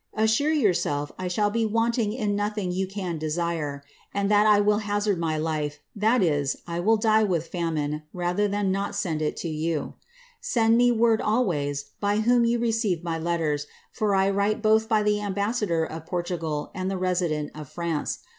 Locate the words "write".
14.31-14.63